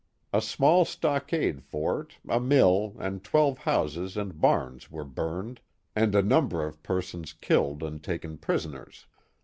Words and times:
A 0.33 0.41
small 0.41 0.83
stockade 0.83 1.61
fort, 1.61 2.17
a 2.27 2.39
mill, 2.39 2.95
and 2.97 3.23
twelve 3.23 3.59
houses 3.59 4.17
and 4.17 4.41
barns 4.41 4.89
were 4.89 5.03
burned, 5.05 5.59
and 5.95 6.15
a 6.15 6.23
number 6.23 6.65
of 6.65 6.81
persons 6.81 7.33
killed 7.33 7.83
and 7.83 8.03
taken 8.03 8.39
prisoners. 8.39 9.05